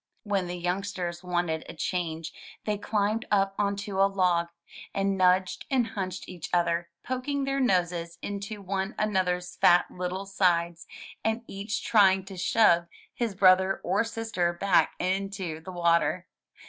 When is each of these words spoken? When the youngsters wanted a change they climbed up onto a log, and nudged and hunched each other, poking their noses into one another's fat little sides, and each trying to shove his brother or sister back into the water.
When 0.23 0.47
the 0.47 0.57
youngsters 0.57 1.23
wanted 1.23 1.63
a 1.69 1.75
change 1.75 2.33
they 2.65 2.75
climbed 2.79 3.27
up 3.29 3.53
onto 3.59 4.01
a 4.01 4.09
log, 4.11 4.47
and 4.95 5.15
nudged 5.15 5.67
and 5.69 5.89
hunched 5.89 6.27
each 6.27 6.49
other, 6.51 6.89
poking 7.03 7.43
their 7.43 7.59
noses 7.59 8.17
into 8.19 8.63
one 8.63 8.95
another's 8.97 9.57
fat 9.57 9.91
little 9.91 10.25
sides, 10.25 10.87
and 11.23 11.43
each 11.45 11.83
trying 11.85 12.25
to 12.25 12.35
shove 12.35 12.87
his 13.13 13.35
brother 13.35 13.79
or 13.83 14.03
sister 14.03 14.51
back 14.53 14.95
into 14.99 15.59
the 15.59 15.71
water. 15.71 16.25